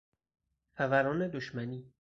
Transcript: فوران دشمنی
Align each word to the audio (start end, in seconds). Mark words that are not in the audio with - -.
فوران 0.73 1.27
دشمنی 1.27 1.89